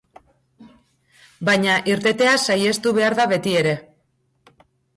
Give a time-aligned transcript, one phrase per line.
[1.49, 3.77] Baina, irtetea saihestu behar da betiere.